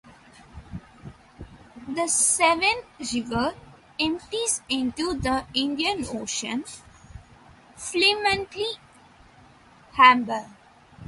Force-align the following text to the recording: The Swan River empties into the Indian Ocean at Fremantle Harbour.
The 1.87 2.07
Swan 2.07 2.61
River 3.13 3.53
empties 3.99 4.63
into 4.67 5.13
the 5.13 5.45
Indian 5.53 6.03
Ocean 6.15 6.61
at 6.63 7.77
Fremantle 7.79 8.77
Harbour. 9.91 10.47